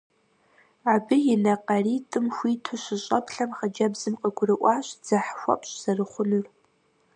[0.93, 6.47] Абы и нэ къаритӀым хуиту щыщӀэплъэм, хъыджэбзым къыгурыӀуащ дзыхь хуэпщӀ зэрыхъунур.